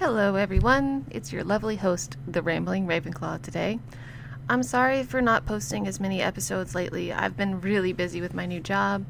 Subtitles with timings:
[0.00, 1.04] Hello, everyone.
[1.10, 3.78] It's your lovely host, the Rambling Ravenclaw, today.
[4.48, 7.12] I'm sorry for not posting as many episodes lately.
[7.12, 9.04] I've been really busy with my new job,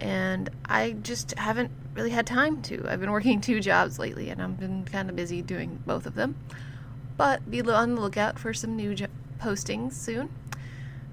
[0.00, 2.86] and I just haven't really had time to.
[2.88, 6.14] I've been working two jobs lately, and I've been kind of busy doing both of
[6.14, 6.36] them.
[7.18, 10.30] But be on the lookout for some new jo- postings soon,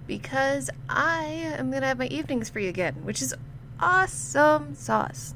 [0.07, 1.23] because I
[1.57, 3.36] am going to have my evenings free again, which is
[3.78, 5.36] awesome sauce.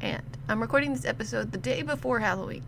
[0.00, 2.64] And I'm recording this episode the day before Halloween.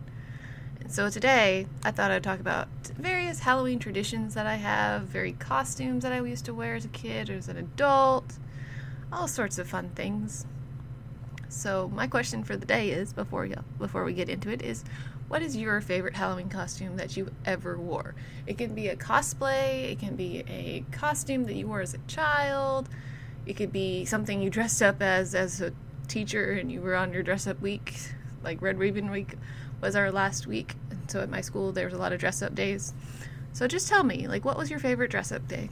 [0.87, 2.67] So today, I thought I'd talk about
[2.99, 6.89] various Halloween traditions that I have, very costumes that I used to wear as a
[6.89, 8.37] kid or as an adult,
[9.11, 10.45] all sorts of fun things.
[11.49, 14.83] So my question for the day is, before we, before we get into it, is
[15.29, 18.13] what is your favorite Halloween costume that you ever wore?
[18.45, 21.99] It can be a cosplay, it can be a costume that you wore as a
[22.07, 22.87] child,
[23.47, 25.73] it could be something you dressed up as as a
[26.07, 27.95] teacher and you were on your dress up week,
[28.43, 29.37] like Red Ribbon Week
[29.83, 30.75] was our last week.
[30.89, 32.93] And so at my school, there was a lot of dress up days.
[33.51, 35.69] So just tell me, like, what was your favorite dress up day?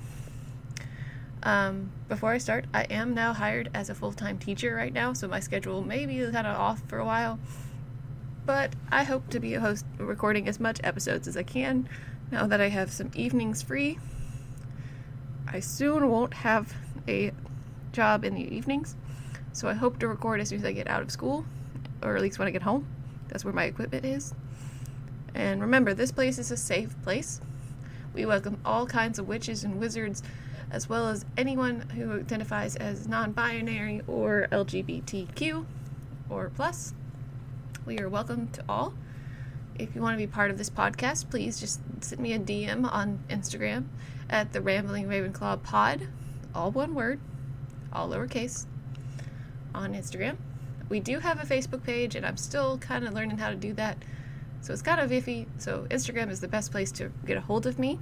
[1.43, 5.13] Um, before I start, I am now hired as a full time teacher right now,
[5.13, 7.39] so my schedule may be kind of off for a while.
[8.45, 11.89] But I hope to be a host recording as much episodes as I can
[12.31, 13.97] now that I have some evenings free.
[15.47, 16.73] I soon won't have
[17.07, 17.31] a
[17.91, 18.95] job in the evenings,
[19.53, 21.45] so I hope to record as soon as I get out of school,
[22.03, 22.85] or at least when I get home.
[23.31, 24.33] That's where my equipment is.
[25.33, 27.39] And remember, this place is a safe place.
[28.13, 30.21] We welcome all kinds of witches and wizards,
[30.69, 35.65] as well as anyone who identifies as non binary or LGBTQ
[36.29, 36.93] or plus.
[37.85, 38.93] We are welcome to all.
[39.79, 42.91] If you want to be part of this podcast, please just send me a DM
[42.91, 43.85] on Instagram
[44.29, 46.09] at the Rambling Ravenclaw Pod,
[46.53, 47.21] all one word,
[47.93, 48.65] all lowercase,
[49.73, 50.35] on Instagram.
[50.91, 53.71] We do have a Facebook page, and I'm still kind of learning how to do
[53.75, 53.97] that.
[54.59, 55.45] So it's kind of iffy.
[55.57, 57.97] So Instagram is the best place to get a hold of me.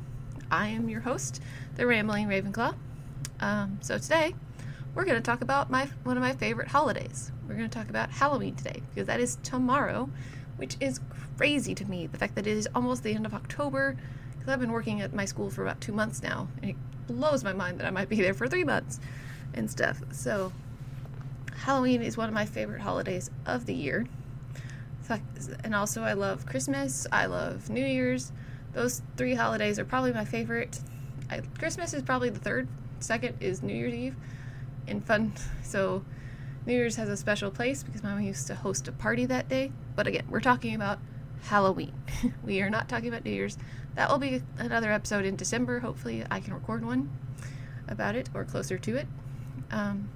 [0.49, 1.39] I am your host,
[1.75, 2.73] the Rambling Ravenclaw.
[3.41, 4.33] Um, so today,
[4.95, 7.31] we're going to talk about my one of my favorite holidays.
[7.47, 10.09] We're going to talk about Halloween today because that is tomorrow,
[10.57, 10.99] which is
[11.37, 12.07] crazy to me.
[12.07, 13.97] The fact that it is almost the end of October
[14.31, 17.43] because I've been working at my school for about two months now, and it blows
[17.43, 18.99] my mind that I might be there for three months
[19.53, 20.01] and stuff.
[20.11, 20.51] So
[21.59, 24.07] Halloween is one of my favorite holidays of the year.
[25.63, 27.05] And also, I love Christmas.
[27.11, 28.31] I love New Year's.
[28.73, 30.79] Those three holidays are probably my favorite.
[31.29, 32.67] I, Christmas is probably the third.
[32.99, 34.15] Second is New Year's Eve.
[34.87, 35.33] And fun.
[35.63, 36.03] So,
[36.65, 39.71] New Year's has a special place because Mama used to host a party that day.
[39.95, 40.97] But again, we're talking about
[41.43, 41.93] Halloween.
[42.43, 43.57] we are not talking about New Year's.
[43.95, 45.79] That will be another episode in December.
[45.79, 47.11] Hopefully, I can record one
[47.87, 49.07] about it or closer to it.
[49.71, 50.09] Um,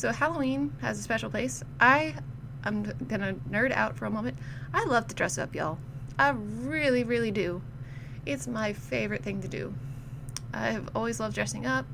[0.00, 1.62] so Halloween has a special place.
[1.78, 2.14] I
[2.64, 4.38] I'm gonna nerd out for a moment.
[4.72, 5.78] I love to dress up, y'all.
[6.18, 7.60] I really, really do.
[8.24, 9.74] It's my favorite thing to do.
[10.54, 11.84] I've always loved dressing up.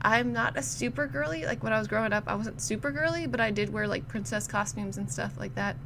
[0.00, 1.44] I'm not a super girly.
[1.44, 4.08] Like when I was growing up, I wasn't super girly, but I did wear like
[4.08, 5.76] princess costumes and stuff like that.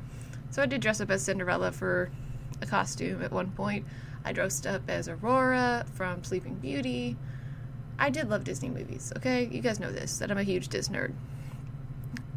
[0.50, 2.10] So I did dress up as Cinderella for
[2.62, 3.84] a costume at one point.
[4.24, 7.18] I dressed up as Aurora from Sleeping Beauty.
[7.98, 9.48] I did love Disney movies, okay?
[9.50, 11.12] You guys know this, that I'm a huge Disney nerd.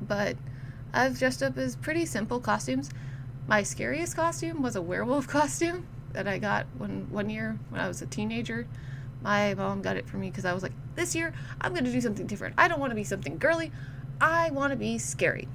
[0.01, 0.37] But
[0.93, 2.89] I've dressed up as pretty simple costumes.
[3.47, 7.87] My scariest costume was a werewolf costume that I got when one year when I
[7.87, 8.67] was a teenager.
[9.21, 11.91] My mom got it for me because I was like, this year I'm going to
[11.91, 12.55] do something different.
[12.57, 13.71] I don't want to be something girly.
[14.21, 15.47] I want to be scary.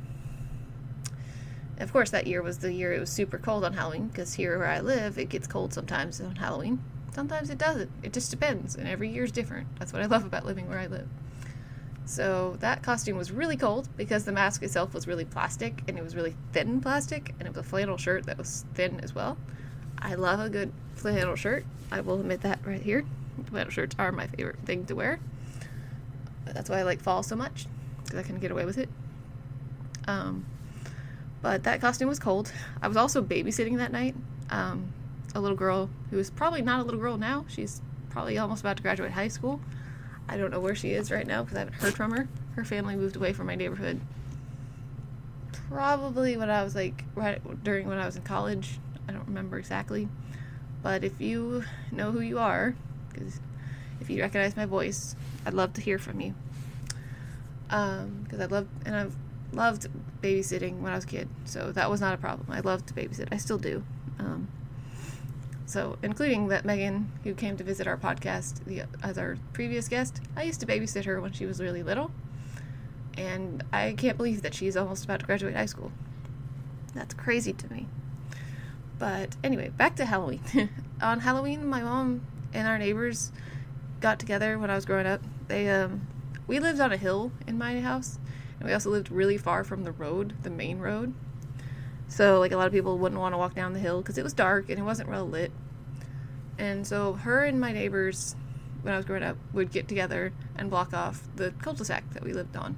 [1.78, 4.58] Of course, that year was the year it was super cold on Halloween because here
[4.58, 6.80] where I live, it gets cold sometimes on Halloween.
[7.14, 7.90] Sometimes it doesn't.
[8.02, 9.68] It just depends, and every year is different.
[9.78, 11.08] That's what I love about living where I live.
[12.06, 16.04] So that costume was really cold because the mask itself was really plastic and it
[16.04, 19.38] was really thin plastic and it was a flannel shirt that was thin as well.
[19.98, 21.64] I love a good flannel shirt.
[21.90, 23.06] I will admit that right here.
[23.46, 25.18] Flannel shirts are my favorite thing to wear.
[26.44, 27.66] That's why I like fall so much
[28.02, 28.90] because I can get away with it.
[30.06, 30.44] Um,
[31.40, 32.52] but that costume was cold.
[32.82, 34.14] I was also babysitting that night.
[34.50, 34.92] Um,
[35.34, 37.44] a little girl who is probably not a little girl now.
[37.48, 39.60] She's probably almost about to graduate high school.
[40.28, 42.28] I don't know where she is right now because I haven't heard from her.
[42.56, 44.00] Her family moved away from my neighborhood
[45.68, 48.78] probably when I was like right during when I was in college.
[49.08, 50.08] I don't remember exactly.
[50.82, 52.74] But if you know who you are,
[53.10, 53.40] because
[54.00, 55.16] if you recognize my voice,
[55.46, 56.34] I'd love to hear from you.
[57.70, 59.16] Um, because I love and I've
[59.52, 59.88] loved
[60.22, 62.48] babysitting when I was a kid, so that was not a problem.
[62.50, 63.28] I loved to babysit.
[63.32, 63.82] I still do.
[64.18, 64.48] Um,
[65.66, 70.20] so, including that Megan, who came to visit our podcast the, as our previous guest,
[70.36, 72.10] I used to babysit her when she was really little.
[73.16, 75.92] And I can't believe that she's almost about to graduate high school.
[76.94, 77.86] That's crazy to me.
[78.98, 80.42] but anyway, back to Halloween.
[81.02, 83.32] On Halloween, my mom and our neighbors
[84.00, 85.20] got together when I was growing up.
[85.48, 86.06] They um
[86.46, 88.18] we lived on a hill in my house,
[88.58, 91.14] and we also lived really far from the road, the main road.
[92.08, 94.22] So like a lot of people wouldn't want to walk down the hill because it
[94.22, 95.52] was dark and it wasn't well lit.
[96.58, 98.36] And so her and my neighbors,
[98.82, 102.32] when I was growing up, would get together and block off the cul-de-sac that we
[102.32, 102.76] lived on.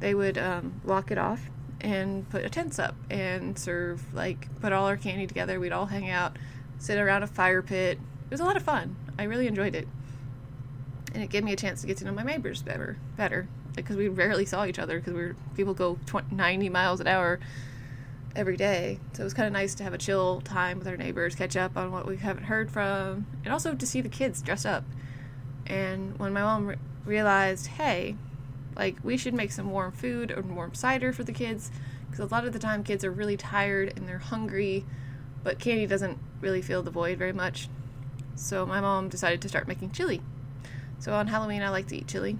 [0.00, 1.40] They would um, it off
[1.80, 5.58] and put a tents up and serve like put all our candy together.
[5.58, 6.36] We'd all hang out,
[6.78, 7.98] sit around a fire pit.
[7.98, 8.96] It was a lot of fun.
[9.18, 9.86] I really enjoyed it,
[11.12, 12.96] and it gave me a chance to get to know my neighbors better.
[13.16, 17.00] Better because we rarely saw each other because we were people go 20, 90 miles
[17.00, 17.40] an hour
[18.36, 18.98] every day.
[19.12, 21.56] So it was kind of nice to have a chill time with our neighbors, catch
[21.56, 24.84] up on what we haven't heard from, and also to see the kids dress up.
[25.66, 28.16] And when my mom re- realized, hey,
[28.76, 31.70] like we should make some warm food or warm cider for the kids,
[32.06, 34.84] because a lot of the time kids are really tired and they're hungry,
[35.42, 37.68] but candy doesn't really fill the void very much.
[38.34, 40.20] So my mom decided to start making chili.
[40.98, 42.38] So on Halloween, I like to eat chili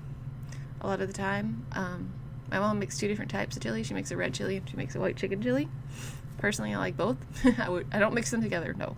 [0.80, 1.66] a lot of the time.
[1.72, 2.12] Um,
[2.50, 3.82] my mom makes two different types of chili.
[3.82, 5.68] She makes a red chili and she makes a white chicken chili.
[6.38, 7.16] Personally, I like both.
[7.58, 8.74] I would I don't mix them together.
[8.74, 8.96] No.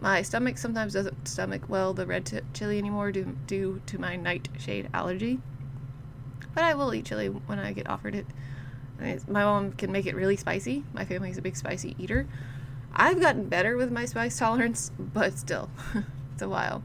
[0.00, 4.16] My stomach sometimes doesn't stomach well the red t- chili anymore due, due to my
[4.16, 5.40] nightshade allergy.
[6.54, 8.26] But I will eat chili when I get offered it.
[9.28, 10.84] My mom can make it really spicy.
[10.92, 12.26] My family's a big spicy eater.
[12.92, 15.70] I've gotten better with my spice tolerance, but still,
[16.32, 16.82] it's a while.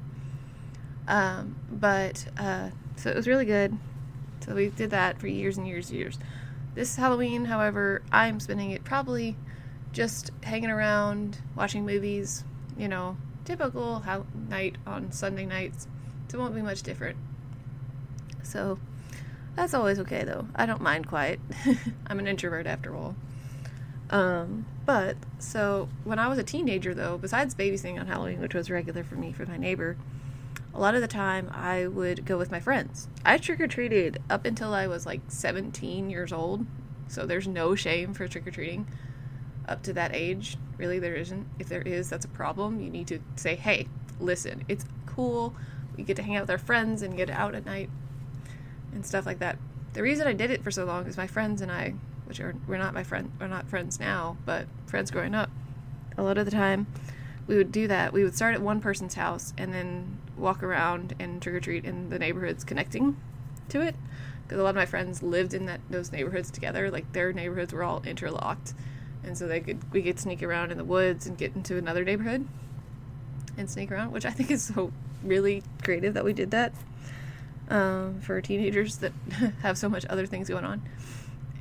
[1.07, 3.77] Um, but uh, so it was really good.
[4.41, 6.19] So we did that for years and years and years.
[6.73, 9.37] This Halloween, however, I'm spending it probably
[9.95, 12.43] just hanging around, watching movies,
[12.77, 13.15] you know,
[13.45, 15.87] typical how- night on Sunday nights.
[16.27, 17.17] So it won't be much different.
[18.43, 18.77] So
[19.55, 20.49] that's always okay though.
[20.53, 21.39] I don't mind quiet.
[22.07, 23.15] I'm an introvert after all.
[24.09, 28.69] Um, but so when I was a teenager though, besides babysitting on Halloween, which was
[28.69, 29.95] regular for me for my neighbor,
[30.73, 33.07] a lot of the time I would go with my friends.
[33.23, 36.65] I trick or treated up until I was like 17 years old.
[37.07, 38.87] So there's no shame for trick or treating
[39.67, 40.57] up to that age.
[40.77, 41.47] Really, there isn't.
[41.59, 42.79] If there is, that's a problem.
[42.79, 43.87] You need to say, hey,
[44.19, 45.55] listen, it's cool.
[45.95, 47.89] We get to hang out with our friends and get out at night
[48.93, 49.57] and stuff like that.
[49.93, 51.93] The reason I did it for so long is my friends and I,
[52.25, 55.49] which are we're not my friend, we're not friends now, but friends growing up.
[56.17, 56.87] A lot of the time,
[57.47, 58.11] we would do that.
[58.11, 61.85] We would start at one person's house and then walk around and trick or treat
[61.85, 63.17] in the neighborhoods connecting
[63.69, 63.95] to it.
[64.43, 66.91] Because a lot of my friends lived in that those neighborhoods together.
[66.91, 68.73] Like their neighborhoods were all interlocked,
[69.25, 72.03] and so they could we could sneak around in the woods and get into another
[72.03, 72.47] neighborhood
[73.57, 74.91] and sneak around, which I think is so
[75.23, 76.73] really creative that we did that
[77.69, 79.13] um, for teenagers that
[79.61, 80.81] have so much other things going on.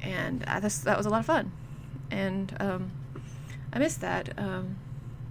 [0.03, 1.51] And this, that was a lot of fun,
[2.11, 2.91] and um,
[3.73, 4.39] I missed that.
[4.39, 4.77] Um,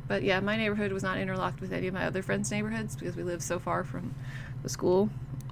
[0.07, 3.15] but yeah, my neighborhood was not interlocked with any of my other friends' neighborhoods because
[3.15, 4.13] we lived so far from
[4.63, 5.09] the school.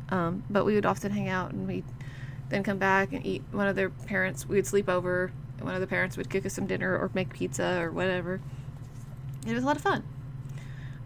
[0.09, 1.85] Um, but we would often hang out and we'd
[2.49, 3.43] then come back and eat.
[3.51, 5.31] One of their parents, we would sleep over,
[5.63, 8.41] one of the parents would cook us some dinner or make pizza or whatever.
[9.45, 10.03] It was a lot of fun.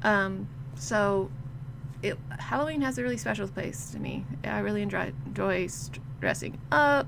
[0.04, 1.32] Um, so
[2.04, 4.26] it, Halloween has a really special place to me.
[4.44, 5.68] I really enjoy, enjoy
[6.20, 7.08] dressing up.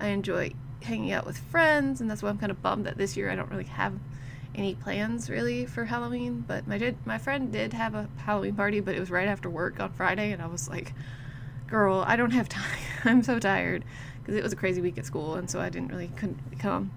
[0.00, 0.52] I enjoy
[0.82, 3.36] hanging out with friends, and that's why I'm kind of bummed that this year I
[3.36, 3.94] don't really have
[4.54, 8.80] any plans really for Halloween, but my did my friend did have a Halloween party,
[8.80, 10.92] but it was right after work on Friday, and I was like,
[11.68, 12.78] "Girl, I don't have time.
[13.04, 13.84] I'm so tired
[14.22, 16.90] because it was a crazy week at school, and so I didn't really couldn't come."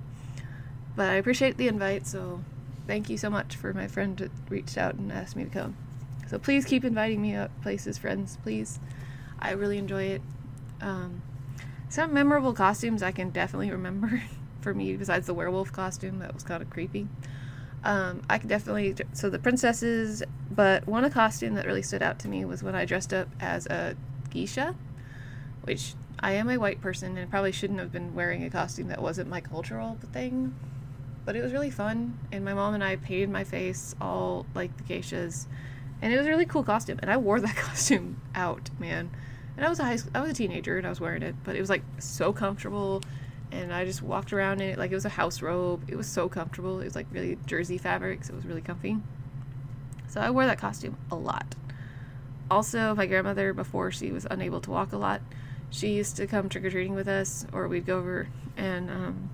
[0.96, 2.42] But I appreciate the invite, so
[2.88, 5.76] thank you so much for my friend that reached out and asked me to come.
[6.28, 8.38] So please keep inviting me up places, friends.
[8.44, 8.80] Please,
[9.40, 10.22] I really enjoy it.
[10.82, 11.22] Um,
[11.90, 14.24] some memorable costumes I can definitely remember
[14.62, 17.08] for me, besides the werewolf costume that was kind of creepy.
[17.84, 22.28] Um, I could definitely so the princesses, but one costume that really stood out to
[22.28, 23.96] me was when I dressed up as a
[24.32, 24.76] geisha,
[25.62, 25.94] which
[26.26, 29.30] I am a white person and probably shouldn't have been wearing a costume that wasn't
[29.30, 30.56] my cultural thing,
[31.24, 32.18] but it was really fun.
[32.32, 35.46] And my mom and I painted my face all like the geishas,
[36.02, 36.98] and it was a really cool costume.
[37.04, 39.12] And I wore that costume out, man.
[39.56, 41.56] And I was a high, I was a teenager and I was wearing it, but
[41.56, 43.04] it was like so comfortable
[43.52, 45.84] and I just walked around in it like it was a house robe.
[45.88, 46.82] It was so comfortable.
[46.82, 48.98] It was like really jersey fabric, so it was really comfy.
[50.08, 51.54] So I wore that costume a lot.
[52.50, 55.22] Also, my grandmother, before she was unable to walk a lot,
[55.76, 58.28] she used to come trick or treating with us, or we'd go over.
[58.58, 59.30] And um,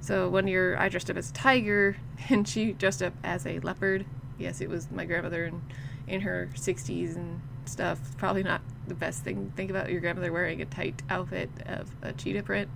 [0.00, 1.96] so one year I dressed up as a tiger,
[2.28, 4.06] and she dressed up as a leopard.
[4.38, 5.62] Yes, it was my grandmother in,
[6.06, 8.16] in her 60s and stuff.
[8.16, 11.90] Probably not the best thing to think about your grandmother wearing a tight outfit of
[12.02, 12.68] a cheetah print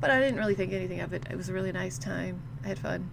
[0.00, 1.26] but I didn't really think anything of it.
[1.30, 2.40] It was a really nice time.
[2.64, 3.10] I had fun.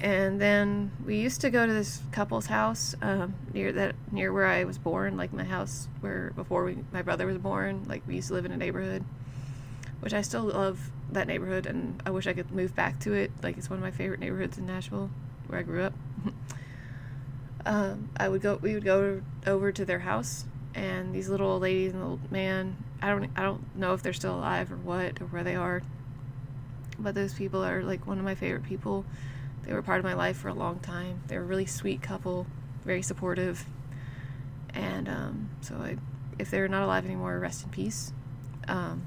[0.00, 4.46] And then we used to go to this couple's house um, near that near where
[4.46, 7.84] I was born, like my house where before we, my brother was born.
[7.86, 9.04] Like we used to live in a neighborhood,
[10.00, 13.30] which I still love that neighborhood, and I wish I could move back to it.
[13.42, 15.10] Like it's one of my favorite neighborhoods in Nashville,
[15.48, 15.92] where I grew up.
[17.66, 18.56] um, I would go.
[18.56, 22.76] We would go over to their house, and these little old ladies and old man.
[23.02, 23.30] I don't.
[23.36, 25.82] I don't know if they're still alive or what or where they are.
[26.98, 29.04] But those people are like one of my favorite people
[29.70, 31.22] they were part of my life for a long time.
[31.28, 32.44] They were a really sweet couple,
[32.84, 33.64] very supportive.
[34.74, 35.96] And um, so, I,
[36.40, 38.12] if they're not alive anymore, rest in peace.
[38.66, 39.06] Um,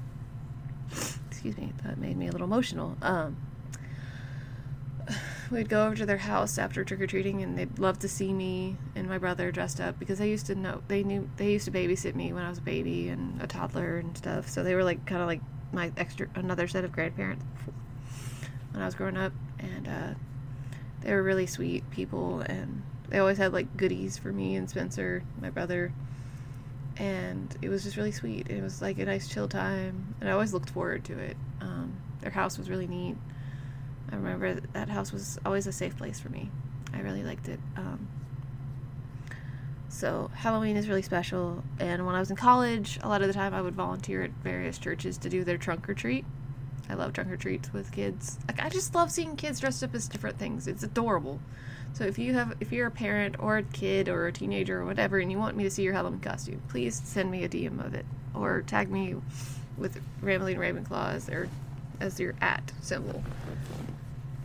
[1.28, 2.96] excuse me, that made me a little emotional.
[3.02, 3.36] Um,
[5.50, 8.32] we'd go over to their house after trick or treating, and they'd love to see
[8.32, 11.66] me and my brother dressed up because they used to know they knew they used
[11.66, 14.48] to babysit me when I was a baby and a toddler and stuff.
[14.48, 15.42] So they were like kind of like
[15.72, 17.44] my extra another set of grandparents
[18.72, 20.14] when I was growing up, and uh,
[21.04, 25.22] they were really sweet people and they always had like goodies for me and Spencer,
[25.40, 25.92] my brother.
[26.96, 28.48] And it was just really sweet.
[28.48, 31.36] It was like a nice chill time, and I always looked forward to it.
[31.60, 33.16] Um, their house was really neat.
[34.10, 36.50] I remember that house was always a safe place for me.
[36.92, 37.58] I really liked it.
[37.76, 38.08] Um,
[39.88, 41.64] so Halloween is really special.
[41.80, 44.30] And when I was in college, a lot of the time I would volunteer at
[44.42, 46.24] various churches to do their trunk or treat.
[46.88, 48.38] I love trunk or treats with kids.
[48.46, 50.66] Like I just love seeing kids dressed up as different things.
[50.66, 51.40] It's adorable.
[51.94, 54.84] So if you have if you're a parent or a kid or a teenager or
[54.84, 57.84] whatever and you want me to see your Halloween costume, please send me a DM
[57.84, 59.16] of it or tag me
[59.78, 61.48] with Rambling Ravenclaw as their
[62.00, 63.22] as your at symbol.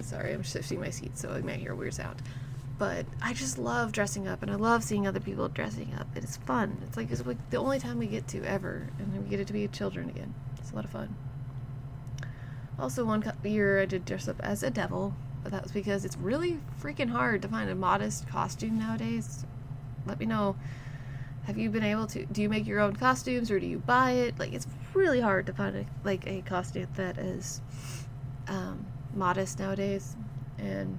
[0.01, 2.21] Sorry, I'm shifting my seat so I might hear weird sound.
[2.77, 6.07] But I just love dressing up and I love seeing other people dressing up.
[6.15, 6.77] It's fun.
[6.87, 9.53] It's like it's like the only time we get to ever and we get to
[9.53, 10.33] be children again.
[10.59, 11.15] It's a lot of fun.
[12.79, 16.17] Also, one year I did dress up as a devil, but that was because it's
[16.17, 19.45] really freaking hard to find a modest costume nowadays.
[20.05, 20.55] Let me know.
[21.43, 22.25] Have you been able to?
[22.25, 24.39] Do you make your own costumes or do you buy it?
[24.39, 27.61] Like, it's really hard to find a, like a costume that is
[28.47, 30.15] um, modest nowadays.
[30.57, 30.97] And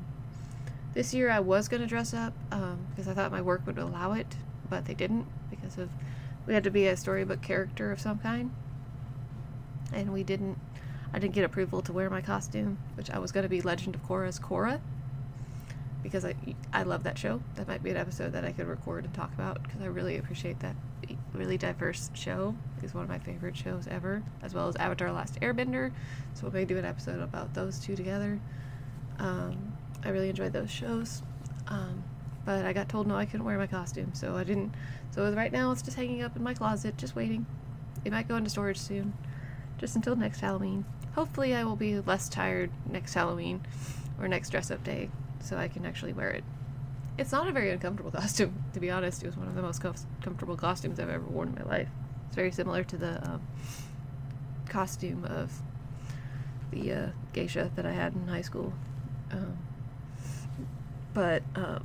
[0.93, 4.13] this year I was gonna dress up because um, I thought my work would allow
[4.13, 4.37] it,
[4.69, 5.89] but they didn't because of
[6.47, 8.51] we had to be a storybook character of some kind,
[9.93, 10.59] and we didn't
[11.13, 13.95] I didn't get approval to wear my costume, which I was going to be Legend
[13.95, 14.81] of Korra's Korra
[16.03, 16.35] because I
[16.73, 17.41] I love that show.
[17.57, 20.17] That might be an episode that I could record and talk about because I really
[20.17, 20.77] appreciate that
[21.35, 22.55] really diverse show.
[22.83, 25.93] It's one of my favorite shows ever, as well as Avatar: Last Airbender.
[26.35, 28.41] So we may do an episode about those two together.
[29.19, 31.23] Um, I really enjoyed those shows,
[31.69, 32.03] um,
[32.45, 34.75] but I got told no, I couldn't wear my costume, so I didn't.
[35.11, 37.47] So right now, it's just hanging up in my closet, just waiting.
[38.05, 39.13] It might go into storage soon,
[39.77, 43.63] just until next Halloween hopefully I will be less tired next Halloween
[44.21, 46.45] or next dress up day so I can actually wear it.
[47.19, 49.23] It's not a very uncomfortable costume, to be honest.
[49.23, 51.89] It was one of the most com- comfortable costumes I've ever worn in my life.
[52.27, 53.43] It's very similar to the um,
[54.69, 55.53] costume of
[56.71, 58.73] the uh, geisha that I had in high school.
[59.33, 59.59] Um,
[61.13, 61.81] but uh,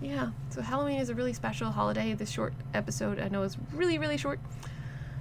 [0.00, 2.14] yeah, so Halloween is a really special holiday.
[2.14, 4.38] This short episode I know is really, really short,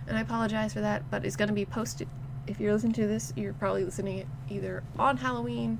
[0.07, 2.07] and I apologize for that, but it's going to be posted
[2.49, 5.79] if you're listening to this, you're probably listening either on Halloween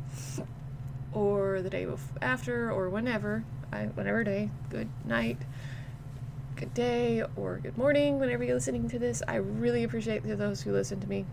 [1.12, 1.88] or the day
[2.22, 4.52] after or whenever, I, whatever day.
[4.70, 5.38] Good night,
[6.56, 9.24] good day, or good morning whenever you're listening to this.
[9.28, 11.26] I really appreciate those who listen to me.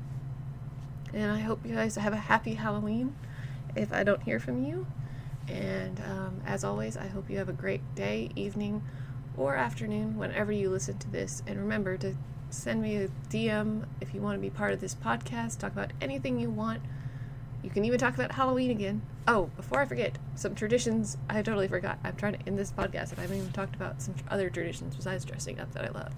[1.12, 3.14] And I hope you guys have a happy Halloween
[3.76, 4.86] if I don't hear from you.
[5.48, 8.82] And um, as always, I hope you have a great day, evening,
[9.36, 11.42] or afternoon whenever you listen to this.
[11.46, 12.16] And remember to
[12.50, 15.58] send me a DM if you want to be part of this podcast.
[15.58, 16.82] Talk about anything you want.
[17.62, 19.02] You can even talk about Halloween again.
[19.26, 21.98] Oh, before I forget, some traditions I totally forgot.
[22.04, 24.94] I'm trying to end this podcast and I haven't even talked about some other traditions
[24.94, 26.12] besides dressing up that I love.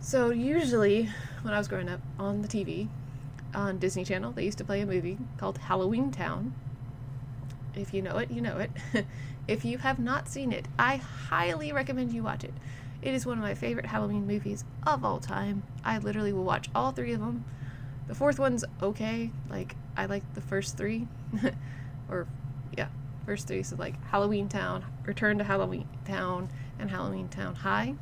[0.00, 1.10] So, usually,
[1.42, 2.88] when I was growing up on the TV,
[3.54, 6.52] on Disney Channel, they used to play a movie called Halloweentown.
[7.74, 8.70] If you know it, you know it.
[9.48, 12.54] if you have not seen it, I highly recommend you watch it.
[13.02, 15.62] It is one of my favorite Halloween movies of all time.
[15.84, 17.44] I literally will watch all three of them.
[18.08, 19.30] The fourth one's okay.
[19.48, 21.08] Like, I like the first three.
[22.08, 22.26] or,
[22.76, 22.88] yeah,
[23.24, 23.62] first three.
[23.62, 27.94] So, like, Halloweentown, Return to Halloween Town, and Halloweentown High.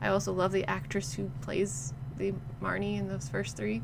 [0.00, 3.82] I also love the actress who plays the Marnie in those first three.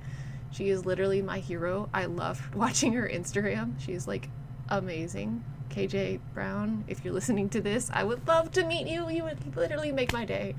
[0.52, 1.88] She is literally my hero.
[1.92, 3.80] I love watching her Instagram.
[3.80, 4.28] She's like
[4.68, 5.44] amazing.
[5.70, 9.08] KJ Brown, if you're listening to this, I would love to meet you.
[9.10, 10.54] You would literally make my day.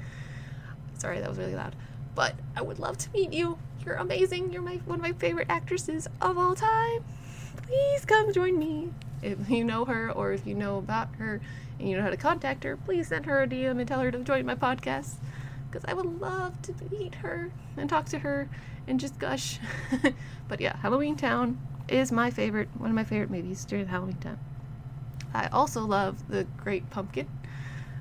[0.97, 1.75] Sorry, that was really loud.
[2.15, 3.57] But I would love to meet you.
[3.85, 4.51] You're amazing.
[4.51, 7.03] You're my one of my favorite actresses of all time.
[7.63, 8.91] Please come join me.
[9.21, 11.41] If you know her or if you know about her
[11.79, 14.11] and you know how to contact her, please send her a DM and tell her
[14.11, 15.15] to join my podcast
[15.69, 18.49] because I would love to meet her and talk to her
[18.87, 19.59] and just gush.
[20.47, 24.39] but yeah, Halloweentown is my favorite, one of my favorite movies during Halloween time.
[25.33, 27.27] I also love The Great Pumpkin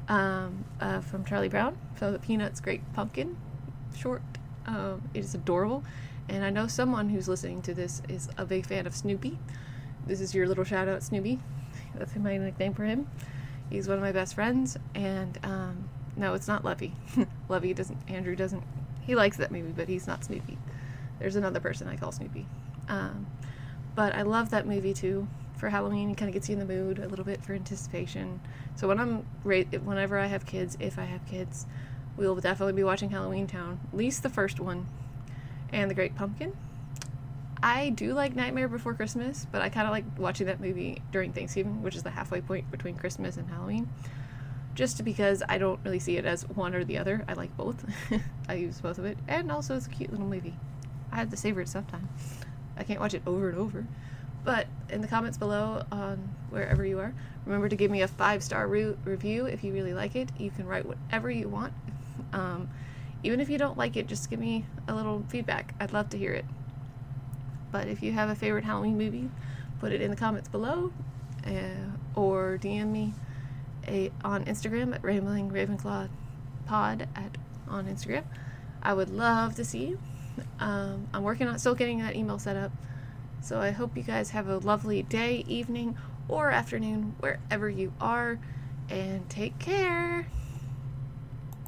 [0.09, 1.77] um, uh, from Charlie Brown.
[1.99, 3.37] So the Peanuts Great Pumpkin
[3.97, 4.23] short.
[4.67, 5.85] Um, it is adorable.
[6.29, 9.39] And I know someone who's listening to this is a big fan of Snoopy.
[10.07, 11.41] This is your little shout out, Snoopy.
[11.95, 13.09] That's my nickname for him.
[13.71, 14.77] He's one of my best friends.
[14.95, 16.95] And um, no, it's not Levy.
[17.49, 18.63] Levy doesn't, Andrew doesn't,
[19.03, 20.59] he likes that movie, but he's not Snoopy.
[21.19, 22.47] There's another person I call Snoopy.
[22.89, 23.27] Um,
[23.97, 25.27] but I love that movie too
[25.57, 26.11] for Halloween.
[26.11, 28.41] It kind of gets you in the mood a little bit for anticipation.
[28.77, 31.67] So when I'm whenever I have kids, if I have kids,
[32.17, 34.87] we'll definitely be watching Halloweentown, at least the first one,
[35.73, 36.57] and The Great Pumpkin.
[37.63, 41.33] I do like Nightmare Before Christmas, but I kind of like watching that movie during
[41.33, 43.89] Thanksgiving, which is the halfway point between Christmas and Halloween.
[44.75, 47.25] Just because I don't really see it as one or the other.
[47.27, 47.83] I like both.
[48.49, 50.55] I use both of it, and also it's a cute little movie.
[51.11, 52.11] I have to savor it sometime.
[52.77, 53.87] I can't watch it over and over.
[54.45, 57.13] But in the comments below on wherever you are,
[57.45, 60.31] remember to give me a five star re- review if you really like it.
[60.39, 61.73] You can write whatever you want.
[62.33, 62.71] Um,
[63.23, 65.75] even if you don't like it, just give me a little feedback.
[65.79, 66.45] I'd love to hear it.
[67.71, 69.31] But if you have a favorite Halloween movie,
[69.81, 70.93] put it in the comments below
[71.47, 73.15] uh, or DM me
[73.87, 76.09] a, on Instagram at Rambling Ravenclaw
[76.67, 77.37] Pod at
[77.69, 78.25] on Instagram.
[78.83, 79.99] I would love to see you.
[80.59, 82.73] Um, I'm working on still getting that email set up.
[83.41, 85.97] So I hope you guys have a lovely day, evening,
[86.29, 88.39] or afternoon, wherever you are,
[88.89, 90.27] and take care.